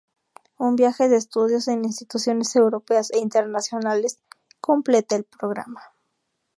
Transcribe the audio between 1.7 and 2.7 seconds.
instituciones